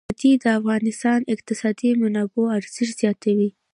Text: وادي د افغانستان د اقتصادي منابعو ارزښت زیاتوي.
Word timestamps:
وادي 0.09 0.31
د 0.43 0.45
افغانستان 0.59 1.17
د 1.23 1.31
اقتصادي 1.35 1.89
منابعو 2.01 2.53
ارزښت 2.57 2.95
زیاتوي. 3.01 3.49